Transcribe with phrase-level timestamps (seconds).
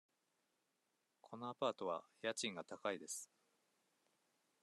[1.21, 3.29] このアパートは家賃が高いです。